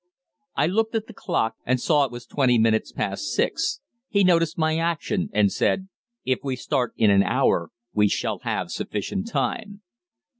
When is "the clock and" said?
1.05-1.79